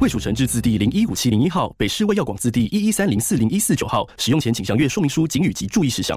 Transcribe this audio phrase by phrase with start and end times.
[0.00, 4.06] 卫署成制字第零一五七零一号，北市卫药广字第一一三零四零一四九号。
[4.16, 6.16] 使用前请详阅说明书、警语及注意事项。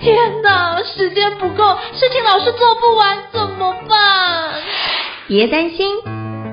[0.00, 4.62] 天哪，时间不够，事情老是做不完，怎么办？
[5.28, 5.86] 别担心，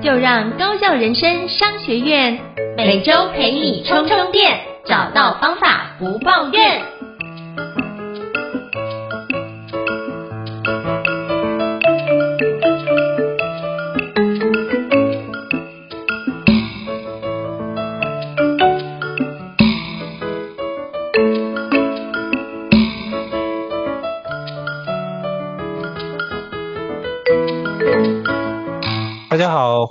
[0.02, 2.38] 就让高校人生商学院
[2.76, 6.82] 每周陪你充充电，找到方法不抱怨。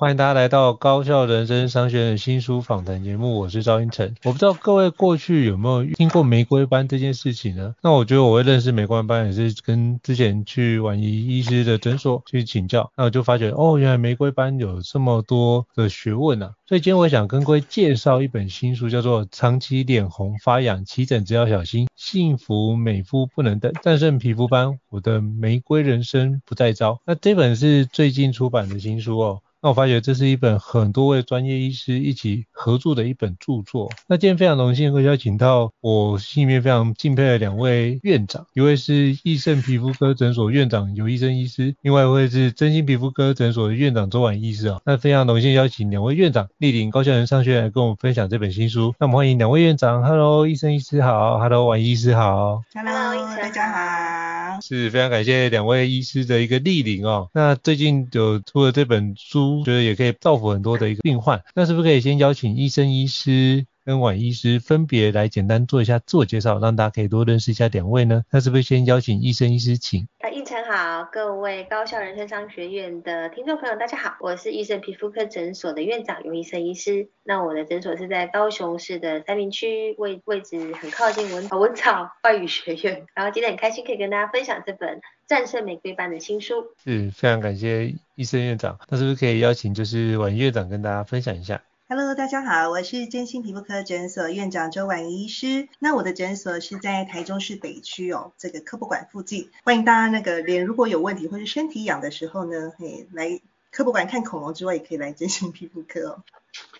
[0.02, 4.16] 欢迎大家来到高效人生商学院新书访谈节目，我是赵胤丞。
[4.24, 7.76] 我不知道各位过去有没有听过玫瑰班这件事情呢？
[7.84, 16.54] 那我觉得我会认识玫瑰班也是跟之前去婉仪医师的诊所去请教，那我就发觉哦，原来玫瑰班有这么多的学问啊！
[16.66, 26.94] 所以今天我想跟各位介绍一本新书，叫做《长期脸红发痒，起疹只要小心，幸福美肤不能等，战胜皮肤斑，我的玫瑰人生不再招》。
[27.06, 29.42] 那这本是最近出版的新书哦。
[29.64, 33.92] 那我发觉这是一本很多位专业医师一起合作的一本著作。
[34.08, 44.82] 那今天非常荣幸会邀请到我心里面非常敬佩的两位院长，一位是益盛皮肤科诊所院长尤医生医师，另外一位是真心皮肤科诊所的院长周婉医师啊。
[44.84, 48.96] 那非常荣幸邀请两位院长莅临高校人商学院来跟我们分享这本新书。
[48.98, 57.30] 那我们欢迎两位院长，Hello，医生医师好，Hello，宛仪医师好，Hello，大家好，是非常感谢两位医师的一个莅临哦。
[57.36, 59.51] 那最近有出了这本书。
[59.64, 68.24] 觉得也可以造福很多的一个病患，那是不是可以先邀请医生医师跟宛医师分别来简单做一下自我介绍，让大家可以多认识一下两位呢？
[68.30, 70.08] 那是不是先邀请医生医师请？
[70.20, 77.10] 啊，应晨好，各位高校人生商学院的听众朋友，大家好，我是医生皮肤科诊所的院长游医生医师。
[77.24, 83.08] 那我的诊所是在高雄市的三明区，位位置很靠近文文草外语学院。
[83.16, 86.68] 然后今天很开心可以跟大家分享这本战胜玫瑰斑的新书。
[86.84, 88.80] 是，非常感谢医生院长。
[88.90, 95.68] 那是不是可以邀请就是宛院长跟大家分享一下？Hello，大家好，我是真心皮肤科诊所院长周婉仪医师。
[95.78, 99.50] 那我的诊所是在台中市北区哦，这个科博馆附近。
[99.66, 103.42] 欢迎大家那个脸如果有问题或是身体痒的时候呢，可以来
[103.72, 106.24] 科博馆看恐龙之外，也可以来真心皮肤科哦。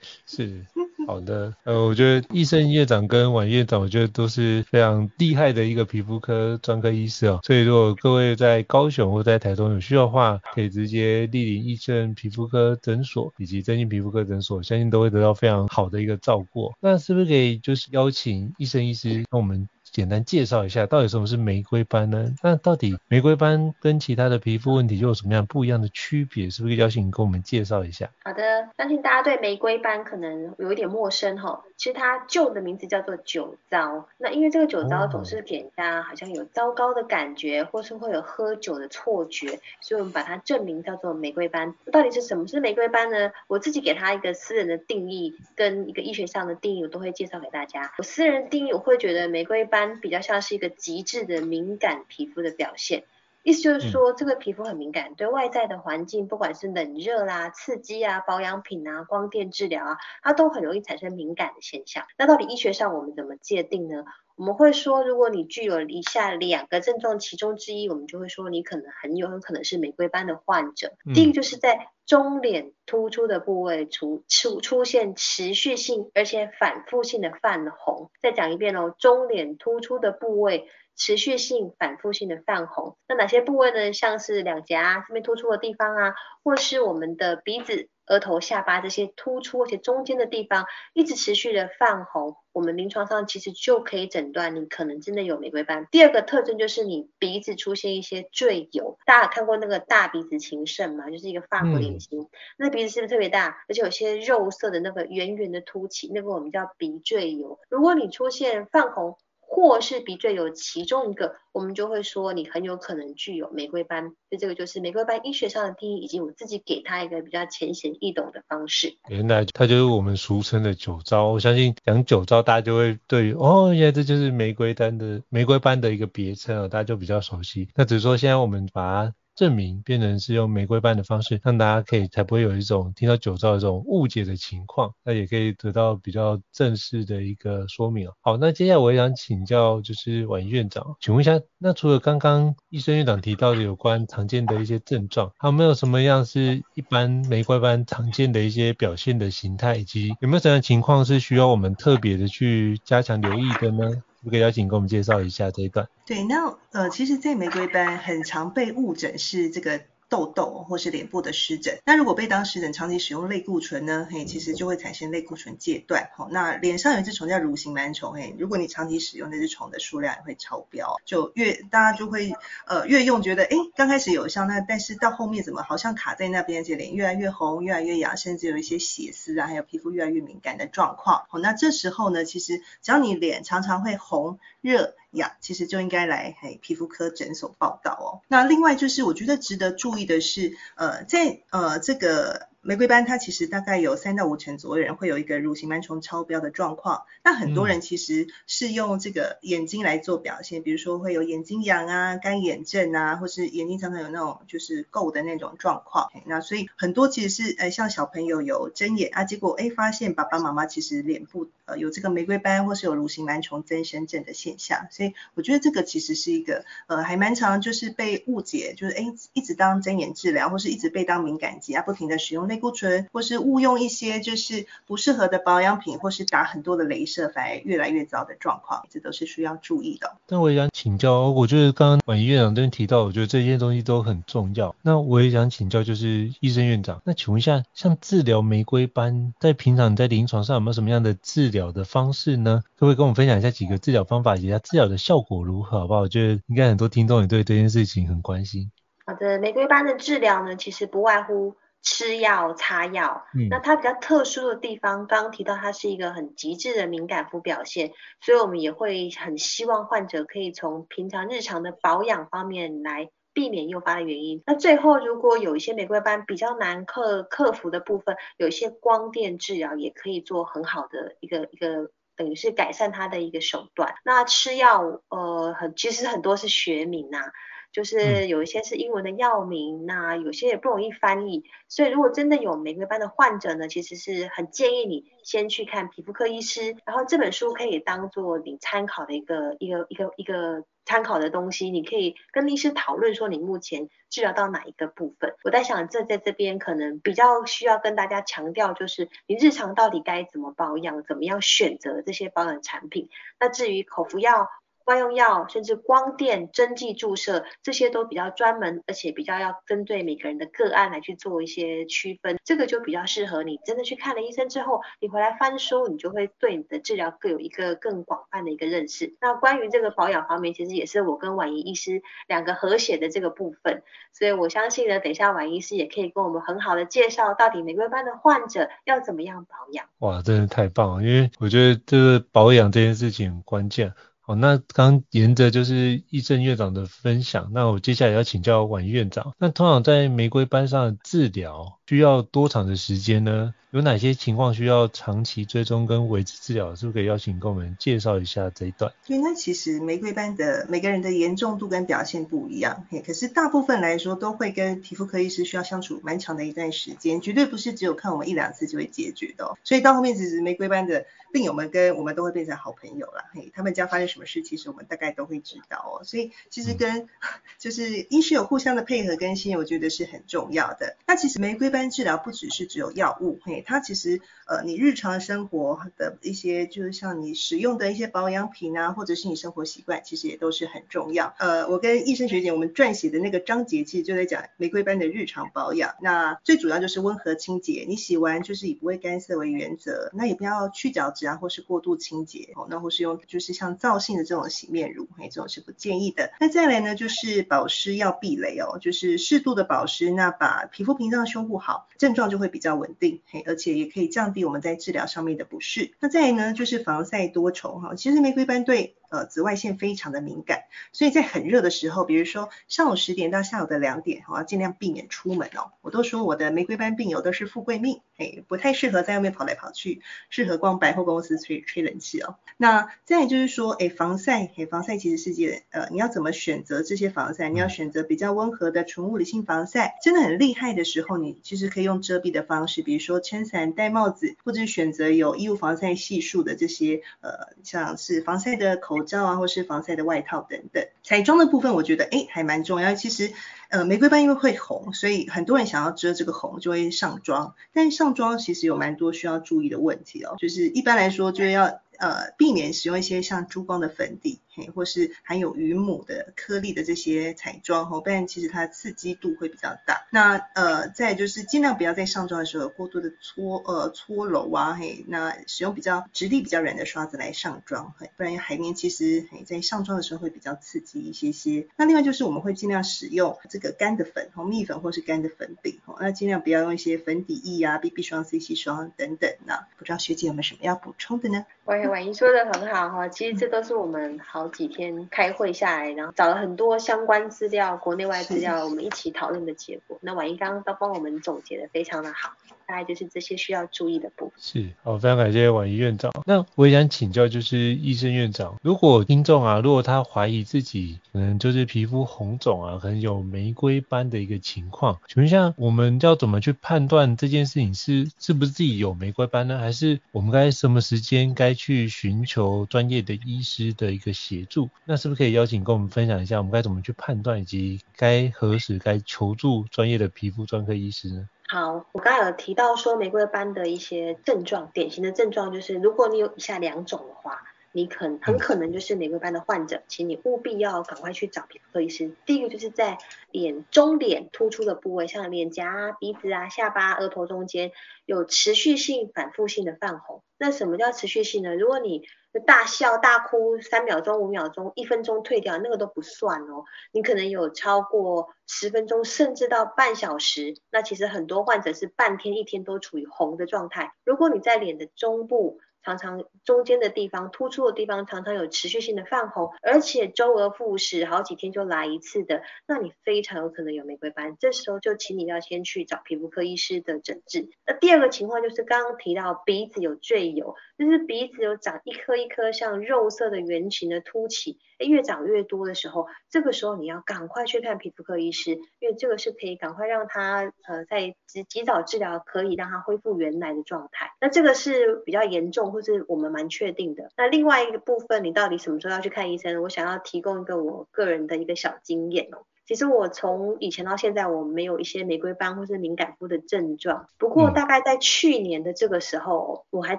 [0.26, 0.64] 是，
[1.06, 7.40] 好的，呃，我觉得医生院长跟宛院长，我觉得都是非常厉害的一个皮肤科专科医师哦。
[7.42, 16.72] 所以如果各位在高雄或在台中有需要的话，可以直接莅临医生皮肤科诊所以及真心皮肤科诊所，相信都会得到非常好的一个照顾。
[16.80, 19.68] 那是不是可以就是邀请医生医师跟我们？
[19.98, 22.32] 简单介绍一下，到底什么是玫瑰斑呢？
[22.40, 26.48] 那到底玫瑰斑跟其他的皮肤问题又有什么样不一样的区别？
[26.50, 28.08] 是不是邀请你跟我们介绍一下？
[28.22, 31.64] 好的，相信大家对玫瑰斑可能有一点陌生哈。
[31.76, 41.74] 其实它旧的名字叫做酒糟，那因为这个酒糟总是给人家好像有糟糕的感觉，或是会有喝酒的错觉，所以我们把它正名叫做玫瑰斑。
[41.90, 43.32] 到底是什么是玫瑰斑呢？
[43.48, 47.92] 我自己给它一个私人的定义，跟一个医学上的定义，我都会介绍给大家。
[47.98, 49.87] 我私人定义，我会觉得玫瑰斑。
[49.96, 53.04] 比较像是一个极致的敏感皮肤的表现，
[53.48, 62.04] 意思就是说，这个皮肤很敏感，对外在的环境，不管是冷热啦、刺激啊、保养品啊、光电治疗啊，它都很容易产生敏感的现象。
[62.18, 64.04] 那到底医学上我们怎么界定呢？
[64.36, 70.92] 我们会说，如果你具有以下两个症状其中之一，我们就会说你可能很有很可能是玫瑰斑的患者。
[71.14, 78.10] 第一个就是在中脸突出的部位出出出现持续性而且反复性的泛红。
[78.20, 80.68] 再讲一遍哦，中脸突出的部位
[80.98, 82.98] 持续性反复性的泛红。
[83.08, 83.94] 那哪些部位呢？
[83.94, 86.14] 像是两颊这边突出的地方啊，
[86.44, 87.88] 或是我们的鼻子。
[88.10, 90.64] 额头、下巴这些突出而且中间的地方
[90.94, 95.86] 一直持续的泛红，我们临床上其实就可以诊断你可能真的有玫瑰斑。
[95.90, 101.10] 第二个特征就是你鼻子出现一些赘疣，大家有看过那个大鼻子情圣嘛？
[101.10, 107.58] 就是一个法国脸型，嗯、那鼻子是不是特别大，而且有些肉色的那个圆圆的凸起，那个我们叫鼻赘疣。
[107.68, 109.18] 如果你出现泛红。
[109.50, 114.04] 或是鼻赘有其中一个，我们就会说你很有可能具有玫瑰斑。
[114.04, 118.98] 所以这个就是玫瑰斑医学上的定义，以及我自己给他一个比较浅显易懂的方式。
[119.08, 121.28] 原来它就是我们俗称的酒糟。
[121.28, 127.68] 我相信讲酒糟，大家就会对哦，原来这就是玫瑰斑的玫瑰斑的一个别称哦，大家就比较熟悉。
[127.74, 129.14] 那只是说现在我们把它。
[129.38, 138.08] 证明变成是用玫瑰斑的方式，让大家可以才不会有一种听到酒糟的这种误解的情况，那也可以得到比较正式的一个说明。
[138.20, 154.02] 好，那接下来我也想请教就是宛仪院长，请问一下，那除了刚刚医生院长提到的有关常见的一些症状，还有没有什么样是一般玫瑰斑常见的一些表现的形态，以及有没有什么情况是需要我们特别的去加强留意的呢？
[154.28, 155.88] 可以邀请给我们介绍一下这一段。
[156.06, 159.80] 对，那呃，其实，在玫瑰斑很常被误诊是这个。
[160.08, 166.10] 痘痘或是脸部的湿疹，那如果被当湿疹长期使用类固醇呢，嘿，其实就会产生类固醇戒断。
[166.16, 172.32] 好，那脸上有一只虫叫乳形螨虫，嘿，如果你长期使用那只虫的数量也会超标，就越大家就会
[172.66, 181.26] 呃越用觉得哎刚开始有效，那但是到后面怎么好像卡在那边，而且脸越来越红，越来越痒，甚至有一些血丝啊，还有皮肤越来越敏感的状况。
[181.28, 184.94] 好，那这时候呢，其实只要你脸常常会红热。
[185.12, 188.08] 呀，其实就应该来嘿皮肤科诊所报道哦。
[188.28, 192.48] 那另外就是我觉得值得注意的是，呃，在呃这个。
[192.60, 206.10] 玫瑰斑它其实大概有三到五成左右人会有一个乳型螨虫超标的状况，那很多人其实是用这个眼睛来做表现，嗯、比如说会有眼睛痒啊、干眼症啊，或是眼睛常常有那种就是垢的那种状况。
[206.26, 219.04] 那所以很多其实是呃像小朋友有睁眼啊，结果哎发现爸爸妈妈其实脸部呃有这个玫瑰斑或是有乳型螨虫增生症的现象，所以我觉得这个其实是一个呃还蛮常就是被误解，就是哎
[219.34, 230.16] 一直当睁眼治疗或是一直被当敏感肌啊，不停的使用类固醇，或是误用一些就是不适合的保养品，或是打很多的镭射，反而越来越糟的状况，这都是需要注意的。
[230.28, 234.74] 那我也想请教，我觉得刚刚宛仪院长这边提到，我觉得这些东西都很重要。
[234.82, 242.62] 那我也想请教，就是医生院长，那请问一下，像治疗玫瑰斑，在平常在临床上有没有什么样的治疗的方式呢？
[242.76, 246.00] 可不可以跟我们分享一下几个治疗方法，以及它治疗的效果如何，好不好？
[246.00, 248.70] 我觉得应该很多听众也对这件事情很关心。
[249.04, 251.56] 好的，玫瑰斑的治疗呢，其实不外乎。
[251.80, 263.08] 吃药、擦药，嗯，那它比较特殊的地方，刚刚提到它是一个很极致的敏感肤表现，所以我们也会很希望患者可以从平常日常的保养方面来
[263.38, 264.42] 避免诱发的原因。
[264.46, 273.94] 那最后，如果有一些玫瑰斑比较难克克服的部分，有一些光电治疗也可以做很好的一个一个，等于是改善它的一个手段。
[274.04, 277.30] 那吃药，呃，很其实很多是学名啊。
[277.70, 295.34] 就是有一些是英文的药名，那有些也不容易翻译，所以如果真的有玫瑰斑的患者呢，其实是很建议你先去看皮肤科医师，然后这本书可以当做你参考的一个一个一个一个参考的东西，你可以跟医师讨论说你目前治疗到哪一个部分。
[295.44, 303.10] 我在想这在这边可能比较需要跟大家强调，就是你日常到底该怎么保养，怎么样选择这些保养产品。
[303.38, 304.48] 那至于口服药。
[304.88, 312.38] 外用药，甚至光电、针剂注射，这些都比较专门，而且比较要针对每个人的个案来去做一些区分。
[312.42, 319.14] 这个就比较适合你真的去看了医生之后，你回来翻书，你就会对你的治疗各有一个更广泛的一个认识。
[319.20, 323.82] 那关于这个保养方面，其实也是我跟婉仪医师两个合写的这个部分。
[324.14, 329.84] 所以我相信呢，等一下婉仪医师也可以跟我们很好的介绍，到底玫瑰斑的患者要怎么样保养。
[329.98, 333.92] 哇，真的太棒了，因为我觉得这个保养这件事情很关键。
[334.28, 343.54] 哦，那刚沿着就是医正院长的分享，那我接下来要请教婉院长，那通常在玫瑰班上治疗需要多长的时间呢？
[343.70, 346.74] 有哪些情况需要长期追踪跟维持治疗？
[346.74, 348.92] 是不是可以邀请跟我们介绍一下这一段？
[349.06, 359.56] 对，那其实玫瑰斑的每个人的严重度跟表现不一样，嘿，可是大部分来说都会跟皮肤科医师需要相处蛮长的一段时间，绝对不是只有看我们一两次就会解决的哦。
[359.64, 366.04] 所以到后面其实玫瑰斑的病友们跟我们都会变成好朋友了，嘿，他们家发生什么事，其实我们大概都会知道哦。
[366.04, 367.06] 所以其实跟、
[367.58, 370.96] 就是医师有互相的配合跟信任，我觉得是很重要的。
[371.06, 373.62] 那其实玫瑰斑治疗不只是只有药物，嘿。
[373.66, 381.34] 它其实，呃，你日常生活的一些，就是像你使用的一些保养品啊，或者是你生活习惯，其实也都是很重要。
[381.38, 385.94] 呃，我跟医生学姐我们撰写的那个章节，其实就在讲玫瑰斑的日常保养。
[386.00, 396.32] 那最主要就是温和清洁，你洗完就是以不会干涩为原则，那也不要去角质啊，或是过度清洁哦，那或是用就是像皂性的这种洗面乳，嘿，这种是不建议的。
[396.40, 405.92] 那再来呢，就是保湿要避雷哦，就是适度的保湿，那把皮肤屏障修护好，好症状就会比较稳定，嘿，而且也可以降低我们在治疗上面的不适。
[406.00, 407.94] 那再来呢，就是防晒多重哈。
[407.94, 415.72] 其实玫瑰斑对呃紫外线非常的敏感，所以在很热的时候，比如说上午十点到下午的两点，我要尽量避免出门哦。
[415.80, 422.36] 我都说我的玫瑰斑病友都是富贵命，哎，不太适合在外面跑来跑去，适合逛百货公司吹吹冷气哦。
[422.56, 427.48] 那再就是说，哎，防晒，哎，防晒其实是件，呃，你要怎么选择这些防晒？
[427.48, 440.86] 你要选择比较温和的纯物理性防晒，真的很厉害的时候，你其实可以用遮蔽的方式，比如说撑伞、戴帽子，或者选择有衣物防晒系数的这些，呃，像是防晒的口口罩啊，或是防晒的外套等等。
[441.02, 442.94] 彩妆的部分，我觉得哎还蛮重要。
[442.94, 443.32] 其实，
[443.68, 451.80] 呃，玫瑰斑因为会红，所以很多人想要遮这个红就会上妆，但是上妆其实有蛮多需要注意的问题哦，就是一般来说就要。
[451.98, 460.06] 呃，避免使用一些像珠光的粉底，嘿，或是含有鱼母的颗粒的这些彩妆，吼，不然其实它的刺激度会比较大。
[460.10, 471.66] 那呃，再就是尽量不要在上妆的时候过多的搓呃搓揉啊，嘿，那使用比较质地比较软的刷子来上妆，嘿，不然海绵其实嘿在上妆的时候会比较刺激一些些。
[471.74, 479.30] 那另外就是我们会尽量使用这个干的粉，红，蜜粉或是干的粉饼，哦，那尽量不要用一些粉底液啊、BB 霜、CC 霜等等。
[479.44, 481.46] 那不知道学姐有没有什么要补充的呢？
[481.64, 489.98] 婉莹说的很好哈，其实这都是我们好几天开会下来，然后找了很多相关资料，国内外资料，我们一起讨论的结果。
[490.00, 492.32] 那婉莹刚刚都帮我们总结的非常的好。
[492.68, 494.34] 大概就是这些需要注意的部分。
[494.36, 496.12] 是，好，非常感谢婉仪院长。
[496.26, 509.58] 那我也想请教，就是医生院长，如果听众啊，如果他怀疑自己可能就是皮肤红肿啊，可能有玫瑰斑的一个情况，请问一下，我们要怎么去判断这件事情是是不是自己有玫瑰斑呢？
[509.58, 514.68] 还是我们该什么时间该去寻求专业的医师的一个协助？
[514.84, 521.26] 那是不是可以邀请跟我们分享一下，我们该怎么去判断，以及该何时该求助专业的皮肤专科医师呢？
[521.50, 532.12] 好，我刚才有提到说玫瑰斑的一些症状，典型的症状就是，如果你有以下两种的话，你可很可能就是玫瑰斑的患者，请你务必要赶快去找皮肤科医师。
[532.26, 532.98] 第一个就是在
[533.30, 537.72] 脸中脸突出的部位，像脸颊啊、鼻子啊、下巴、额头中间
[538.04, 540.22] 有持续性、反复性的泛红。
[540.36, 541.56] 那什么叫持续性呢？
[541.56, 542.02] 如果你
[542.40, 546.64] 大笑大哭三秒钟、五秒钟、一分钟退掉，那个都不算哦。
[546.92, 553.92] 你可能有超过十分钟，甚至到半小时，那其实很多患者是半天、一天都处于红的状态。
[554.04, 564.36] 如果你在脸的中部，常常中间的地方突出的地方常常有持续性的泛红，而且周而复始，好几天就来一次的，那你非常有可能有玫瑰斑。
[564.38, 567.48] 这时候就请你要先去找皮肤科医师的诊治。
[567.66, 584.10] 那第二个情况就是刚刚提到鼻子有赘疣，就是鼻子有长一颗一颗像肉色的圆形的凸起，越长越多的时候，这个时候你要赶快去看皮肤科医师，因为这个是可以赶快让它呃在及及早治疗，可以让它恢复原来的状态。
[584.20, 585.68] 那这个是比较严重。
[585.68, 587.10] 或是我们蛮确定的。
[587.16, 589.60] 那另外一个部分，你到底什么时候要去看医生？
[589.60, 592.46] 我想要提供一个我个人的一个小经验哦。
[592.68, 597.08] 其实我从以前到现在，我没有一些玫瑰斑或是敏感肤的症状。
[597.16, 599.96] 不过大概在去年的这个时候，我还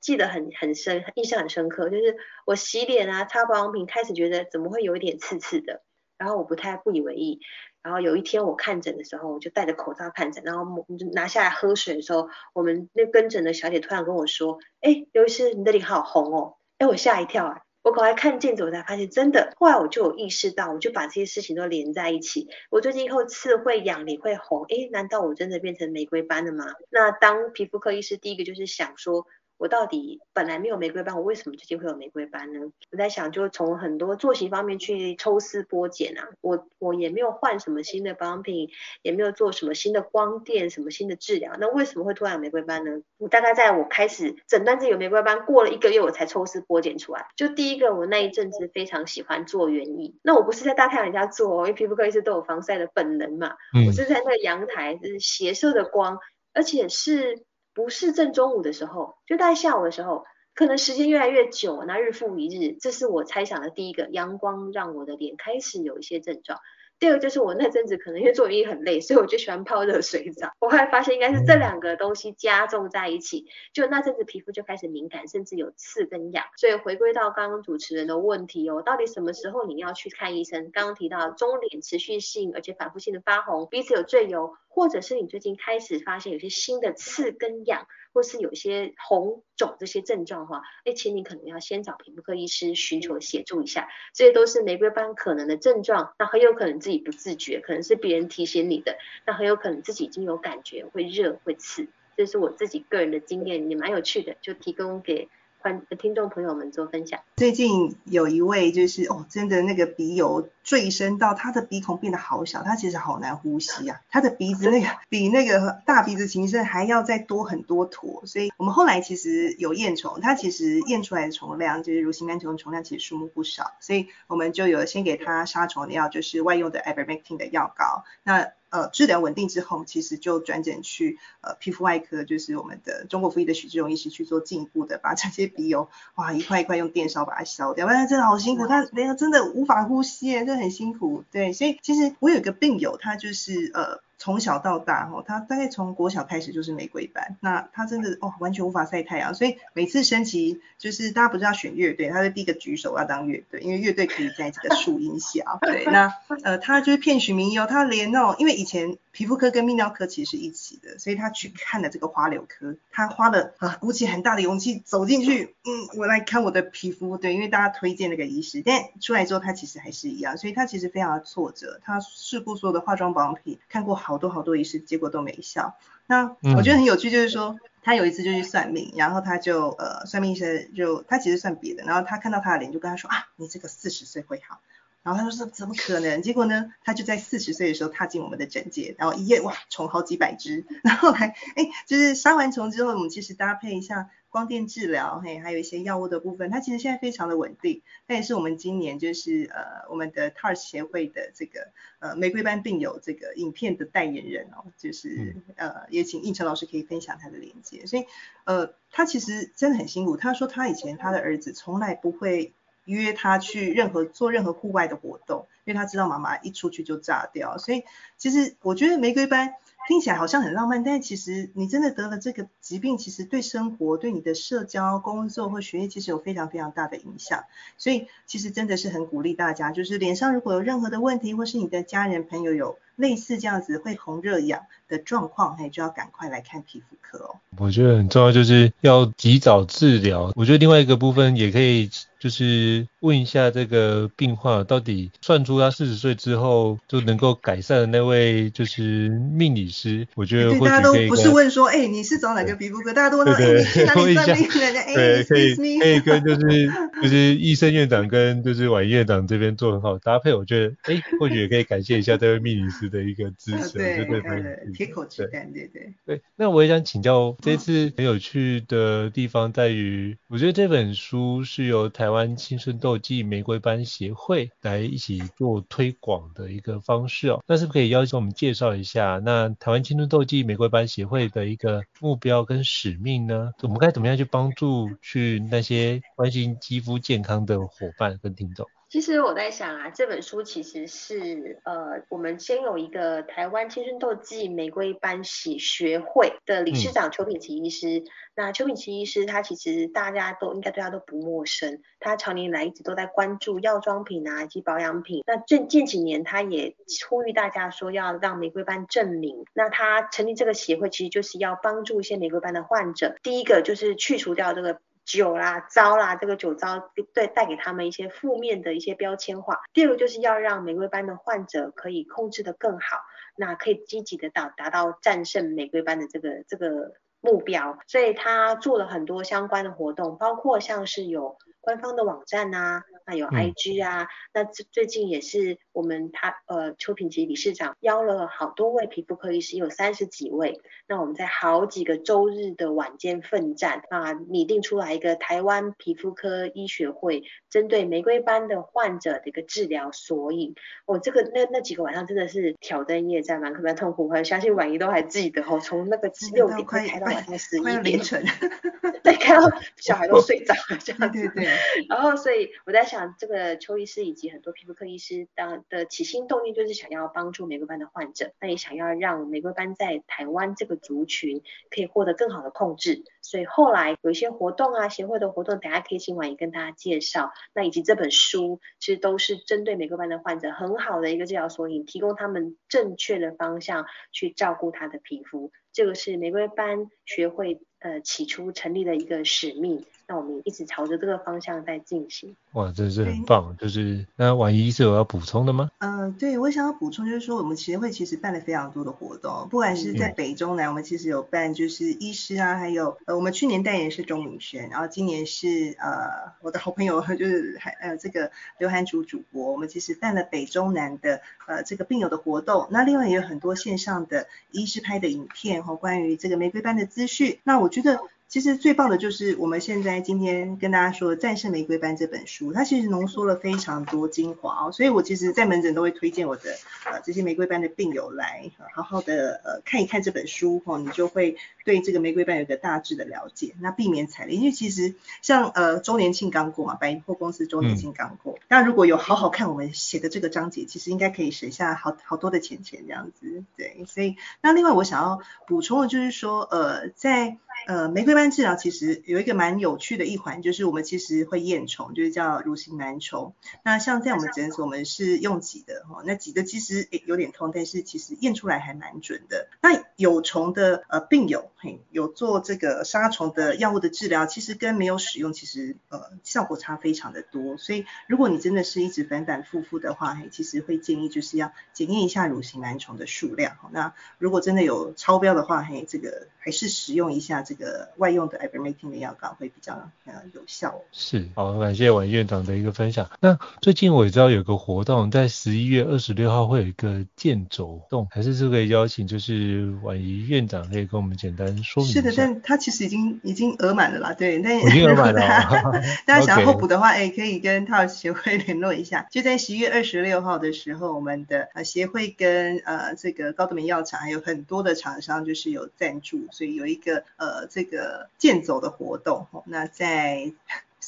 [0.00, 2.16] 记得很很深，印象很深刻，就是
[2.46, 5.82] 我洗脸啊，擦保养品，开始觉得怎么会有一点刺刺的，
[6.16, 7.40] 然后我不太不以为意。
[7.82, 17.62] 然后有一天我看诊的时候，我就戴着口罩看诊，然后就拿下来喝水的时候，我们那跟诊的小姐突然跟我说：“哎，刘医师，你的脸好红哦！”哎，我吓一跳啊！
[17.82, 19.52] 我赶快看镜子，我才发现真的。
[19.56, 22.48] 后来我就有意识到，我就把这些事情都连在一起。
[22.70, 26.66] 我最近后刺会痒，脸会红，哎，难道我真的变成玫瑰斑了吗？
[26.90, 29.26] 那当皮肤科医师，第一个就是想说。
[29.58, 32.60] 我到底本来没有玫瑰斑，我为什么最近会有玫瑰斑呢？
[32.90, 36.30] 我在想，就从很多作息方面去抽丝剥茧啊。
[36.40, 38.70] 我我也没有换什么新的保养品，
[39.02, 41.52] 也没有做什么新的光电，什么新的治疗。
[41.60, 43.02] 那为什么会突然有玫瑰斑呢？
[43.18, 47.28] 我大概在我开始诊断自己有玫瑰斑过了一个月，我才抽丝剥茧出来。
[47.36, 50.18] 就第一个，我那一阵子非常喜欢做园艺。
[50.22, 53.54] 那我不是在大太阳下做，因为皮肤科医师都有防晒的本能嘛。
[53.76, 53.86] 嗯。
[53.86, 56.18] 我是在那个阳台，就是斜射的光，
[56.52, 57.44] 而且是。
[57.74, 60.24] 不是正中午的时候，就在下午的时候，
[60.54, 66.58] 可能时间越来越久，那日复一日，这是我猜想的第一个，阳光让我的脸开始有一些症状。
[67.02, 70.52] 第二个就是我那阵子可能因为做园艺很累，所以我就喜欢泡热水澡。
[70.60, 76.44] 我后来发现应该是这两个东西加重在一起，就那阵子皮肤就开始敏感，甚至有刺跟痒。
[76.56, 80.70] 所以回归到刚刚主持人的问题哦，到底什么时候你要去看医生？
[80.72, 87.88] 刚刚提到中脸持续性而且反复性的发红，鼻子有赘油，或者是你最近开始发现有些新的刺跟痒。
[88.12, 105.28] 或是有些红肿这些症状的话，哎，请你可能要先找皮肤科医师寻求协助一下，这些都是玫瑰斑可能的症状，那很有可能自己不自觉，可能是别人提醒你的，那很有可能自己已经有感觉会热会刺，这是我自己个人的经验，也蛮有趣的，就提供给
[105.62, 107.20] 观听众朋友们做分享。
[107.36, 128.52] 最近有一位就是哦，真的那个鼻油坠深到他的鼻孔变得好小，他其实好难呼吸啊， 他的鼻子那个比那个大鼻子情圣还要再多很多坨，所以我们后来其实有验虫，他其实验出来的虫量就是乳型杆虫虫量其实数目不少，所以我们就有先给他杀虫的药，就是外用的 ivermectin 的药膏，那。
[128.72, 141.22] 呃，治疗稳定之后，其实就转诊去呃皮肤外科，就是我们的中国附医的许志荣医师去做进一步的，把这些鼻油哇一块一块用电烧把它烧掉，不然真的好辛苦，他连真的无法呼吸，真的很辛苦。
[141.30, 144.00] 对，所以其实我有一个病友，他就是呃。
[144.22, 156.14] 从小到大，哈，他大概从国小开始就是玫瑰班，那他真的哦，完全无法晒太阳，所以每次升旗就是大家不是要选乐队，他就第一个举手要当乐队，因为乐队可以在这个树荫下， 对，那
[156.44, 174.12] 呃他就是骗取名义哦，他连那种因为以前皮肤科跟泌尿科其实是一起的，所以他去看了这个花柳科，他花了啊鼓起很大的勇气走进去，嗯，我来看我的皮肤，对，因为大家推荐那个医师，但出来之后他其实还是一样，所以他其实非常的挫折，他试过所有的化妆保养品，看过好。
[174.12, 175.74] 好多好多医师，结果都没效。
[176.06, 184.60] 那我觉得很有趣，就是说他有一次就去算命，然后他就呃算命医生就他其实算别的，然后他看到他的脸就跟他说啊，你这个四十岁会好。
[185.02, 186.22] 然后他说怎么可能？
[186.22, 194.10] 结果呢，他就在四十岁的时候踏进我们的诊界，然后一夜哇虫好几百只，然后来哎就是杀完虫之后，我们其实搭配一下。
[194.32, 197.82] 光电治疗，嘿，还有一些药物的部分，它其实现在非常的稳定。
[198.08, 201.68] 它也是我们今年就是呃我们的 TARS 协会的这个
[201.98, 207.84] 呃玫瑰斑病友这个影片的代言人哦，就是呃也请应成老师可以分享他的连接。
[207.84, 208.06] 所以
[208.44, 210.16] 呃他其实真的很辛苦。
[210.16, 217.58] 他说他以前他的儿子从来不会约他去任何做任何户外的活动，因为他知道妈妈一出去就炸掉。
[217.58, 217.84] 所以
[218.16, 219.54] 其实我觉得玫瑰斑。
[219.88, 227.42] 听起来好像很浪漫，但其实你真的得了这个疾病，其实对生活、对你的社交、工作或学业，其实有非常非常大的影响。
[227.78, 237.36] 所以其实真的是很鼓励大家，就是脸上如果有任何的问题，或是你的家人朋友有类似这样子会红热痒的状况，哎，就要赶快来看皮肤科哦。
[237.58, 240.32] 我觉得很重要，就是要及早治疗。
[240.36, 241.90] 我觉得另外一个部分也可以。
[242.22, 250.56] 就是问一下这个病患到底算出他四十岁之后就能够改善的那位就是命理师，我觉得。
[250.60, 252.92] 大家都不是问说，哎、欸，你是找哪个皮肤科？
[252.92, 254.48] 大家都问说，哎、欸，你去哪里 算命？
[254.94, 266.22] 对，可以可以跟就是就是医生院长跟就是婉院长这边做很好的搭配，我觉得哎、欸，或许也可以感谢一下这位命理师的一个支持，对对对，铁口直断，对对对。
[266.36, 272.02] 那我也想请教，这次很有趣的地方在于，我觉得这本书是由台。
[272.02, 279.20] 台湾青春痘暨玫瑰斑协会来一起做推广的一个方式哦，那是不是可以邀请我们介绍一下？
[279.24, 283.52] 那台湾青春痘暨玫瑰斑协会的一个目标跟使命呢？
[283.62, 288.66] 我们该怎么样去帮助去那些关心肌肤健康的伙伴跟听众？
[288.92, 298.00] 其实我在想啊，这本书其实是呃，我们先有一个台湾青春痘暨玫瑰斑洗学会的理事长邱品琪医师。
[298.00, 305.24] 嗯、那邱品琪医师他其实大家都应该对他都不陌生，他常年来一直都在关注药妆品啊以及保养品。
[305.26, 306.76] 那近近几年他也
[307.08, 309.46] 呼吁大家说要让玫瑰斑证明。
[309.54, 314.82] 那他成立这个协会其实就是要帮助一些玫瑰斑的患者，第一个就是去除掉这个。
[315.04, 319.60] 酒啦、糟啦，这个酒糟对带给他们一些负面的一些标签化。
[319.72, 322.98] 第二个就是要让玫瑰斑的患者可以控制得更好，
[323.36, 327.78] 那可以积极的到达到战胜玫瑰斑的这个这个目标。
[327.86, 332.84] 所以他做了很多相关的活动，包括像是有官方的网站啊。
[333.04, 340.60] 那有 IG 啊，嗯、那最近也是我们他呃邱品吉理事长邀了好多位皮肤科医师，有三十几位。
[340.86, 350.54] 那我们在好几个周日的晚间奋战啊，拟定出来一个台湾皮肤科医学会针对玫瑰斑的患者的一个治疗索引。
[350.86, 354.06] 我、哦、这个那那几个晚上真的是挑灯夜战，蛮可蛮痛苦。
[354.08, 358.24] 我相信婉仪都还记得哦，从那个六点开到晚上十一点凌晨，
[359.02, 361.18] 对，开到小孩都睡着了这样子。
[361.18, 361.51] 对对对。
[361.88, 362.82] 然后所以我在。
[362.92, 373.02] 想这个邱医师以及很多皮肤科医师当的起心动念，就是想要帮助玫瑰斑的患者，那也想要让玫瑰斑在台湾这个族群可以获得更好的控制。
[373.22, 377.30] 所以后来有一些活动啊，协会的活动，等下可以请婉仪跟大家介绍。
[377.54, 385.50] 那以及这本书，其实都是针对玫瑰斑的患者很好的一个治疗索引，提供他们正确的方向去照顾他的皮肤。
[385.72, 389.86] 这个是玫瑰斑学会呃起初成立的一个使命。
[390.12, 392.36] 那我们也一直朝着这个方向在进行。
[392.52, 393.56] 哇，真是很棒！
[393.56, 395.70] 就是那婉仪医师有要补充的吗？
[395.78, 417.98] 嗯、呃，对，我想要补充就是说，我们协会其实办了非常多的活动，不管是在北中南，我们其实有办就是医师啊，还有呃，我们去年代言是钟明轩，然后今年是呃我的好朋友 就是还呃这个刘涵竹主播，我们其实办了北中南的呃这个病友的活动，那另外也有很多线上的医师拍的影片和关于这个玫瑰斑的资讯，那我觉得。
[418.32, 447.36] 其实最棒的就是我们现在今天跟大家说《战胜玫瑰斑》这本书，它其实浓缩了非常多精华哦，所以我其实在门诊都会推荐我的呃这些玫瑰斑的病友来好好的呃看一看这本书哦，你就会对这个玫瑰斑有个大致的了解，那避免踩雷，因为其实像呃周年庆刚过嘛，百货公司周年庆刚过，那、嗯、如果有好好看我们写的这个章节，其实应该可以省下好好多的钱钱这样子，对，所以那另外我想要补充的就是说呃在。
[447.66, 453.34] 呃，玫瑰治疗其实有一个蛮有趣的一环，就是我们其实会验虫，就是叫乳型蓝虫。
[453.64, 459.48] 那像在我们诊所，我们是用挤的哈，那挤的其实诶有点痛，但是其实验出来还蛮准的。
[459.60, 467.56] 那有虫的呃病友，嘿，有做这个杀虫的药物的治疗，其实跟没有使用其实呃效果差非常的多。
[467.58, 473.56] 所以如果你真的是一直反反复复的话，嘿，其实会建议就是要检验一下乳型蓝虫的数量。
[473.72, 477.42] 那如果真的有超标的话，嘿，这个还是使用一下。
[477.42, 480.80] 这个外用的 ivermectin 的药膏会比较呃有效。
[480.92, 483.10] 是，好，感谢宛仪院长的一个分享。
[483.20, 492.00] 那最近我也知道有个活动，在十一月二十六号会有一个健走活动，还是这个邀请，就是宛仪院长可以跟我们简单说明一下。
[492.00, 495.22] 是的，但他其实已经已经额满了啦，对，那已经额满了。
[496.04, 499.06] 大家想要候补的话，哎，可以跟 TARS 协会联络一下。
[499.10, 507.46] 就在十一月二十六号的时候，我们的呃协会跟呃这个高德美药厂还有很多的厂商就是有赞助，所以有一个呃。
[507.52, 510.32] 这个健走的活动，那在。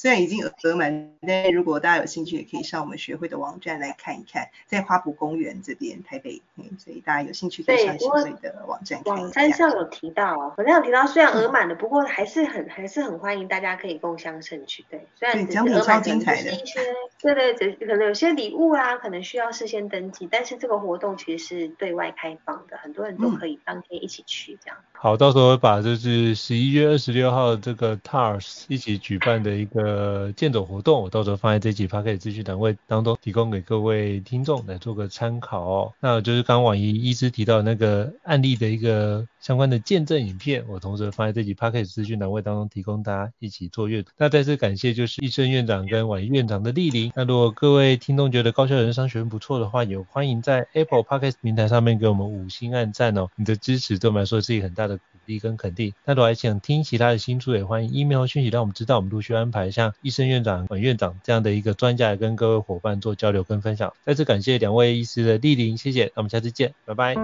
[0.05, 9.23] 虽然已经额满，但如果大家有兴趣，也可以上我们学会的网站来看一看，在花圃公园这边，台北，嗯，所以大家有兴趣可以上学会的网站看一下。
[9.23, 16.81] 网站上有提到，网站有提到，虽然额满的，不过还是很还是很欢迎大家可以共襄盛举，对，虽然奖品超精彩的，一些
[17.19, 24.77] 对对对，可能有些礼物啊，可能需要事先登记，但是这个活动其实是对外开放的，很多人都可以当天一起去这样。
[24.91, 29.94] 好，到时候会把就是十一月二十六号这个 TARS 一起举办的一个。
[29.95, 35.93] 呃，健走活动，我到时候放在这集 Podcast 资讯栏位当中，提供给各位听众来做个参考哦。
[36.01, 44.11] 那就是刚刚宛仪医师提到那个案例的一个相关的见证影片，我同时放在这集 Podcast 资讯栏位当中，提供大家一起做阅读。
[44.17, 47.13] 那再次感谢就是医生院长跟宛仪院长的莅临。
[47.15, 53.29] 那如果各位听众觉得高效人商学院不错的话，也欢迎在 Apple Podcast 平台上面给我们五星按赞哦。
[53.37, 55.93] 你的支持对我们来说是一个很大的鼓励跟肯定。
[56.05, 63.93] 那如果还想听其他的新书，也欢迎 email 讯息让我们知道，我们陆续安排像医生院长、管院长这样的一个专家来跟各位伙伴做交流跟分享。
[64.03, 66.05] 再次感谢两位医师的莅临，谢谢。
[66.05, 67.15] 那我们下次见，拜拜。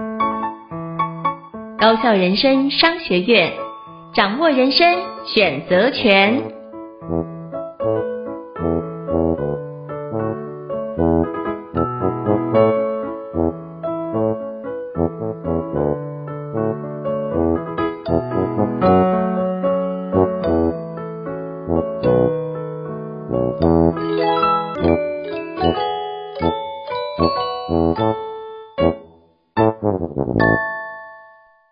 [1.78, 3.52] 高校人生商学院，
[4.14, 4.86] 掌握人生
[5.34, 7.31] 选择权。